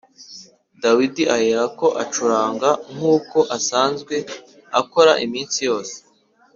[0.83, 4.15] Dawidi aherako acuranga nk’uko asanzwe
[4.79, 5.95] akora iminsi yose